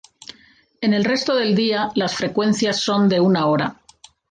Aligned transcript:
En 0.81 0.95
el 0.95 1.05
resto 1.05 1.35
del 1.35 1.53
día, 1.53 1.91
las 1.93 2.15
frecuencias 2.15 2.77
son 2.77 3.07
de 3.07 3.19
una 3.19 3.45
hora. 3.45 3.79